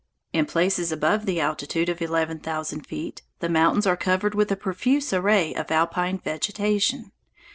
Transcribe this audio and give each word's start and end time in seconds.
In 0.33 0.47
places 0.47 0.91
above 0.91 1.27
the 1.27 1.39
altitude 1.39 1.87
of 1.87 2.01
eleven 2.01 2.39
thousand 2.39 2.87
feet 2.87 3.21
the 3.39 3.47
mountains 3.47 3.85
are 3.85 3.95
covered 3.95 4.33
with 4.33 4.51
a 4.51 4.55
profuse 4.55 5.13
array 5.13 5.53
of 5.53 5.69
alpine 5.69 6.17
vegetation. 6.17 7.11